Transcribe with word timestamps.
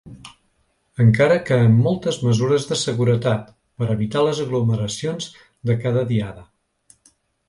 Encara 1.03 1.33
que 1.49 1.57
amb 1.65 1.83
moltes 1.87 2.15
mesures 2.27 2.65
de 2.71 2.77
seguretat, 2.83 3.51
per 3.83 3.89
evitar 3.97 4.23
les 4.29 4.41
aglomeracions 4.47 5.29
de 5.71 5.77
cada 5.85 6.03
diada. 6.13 6.47